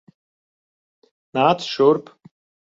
Nāc 1.39 1.63
šurp. 1.67 2.11